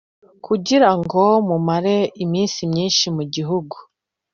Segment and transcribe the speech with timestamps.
[0.45, 3.75] kugira ngo mumare iminsi myinshi mu gihugu